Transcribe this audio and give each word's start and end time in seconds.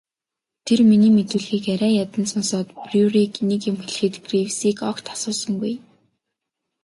Тэр 0.65 0.79
миний 0.89 1.13
мэдүүлгийг 1.17 1.65
арай 1.75 1.93
ядан 2.03 2.25
сонсоод 2.31 2.67
Бруерыг 2.83 3.33
нэг 3.49 3.61
юм 3.69 3.77
хэлэхэд 3.79 4.15
Гривсыг 4.25 4.77
огт 4.89 5.05
асуусангүй. 5.13 5.73